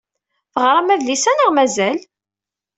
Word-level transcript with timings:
Teɣṛam 0.53 0.87
adlis-a 0.93 1.31
neɣ 1.33 1.49
mazal? 1.53 1.99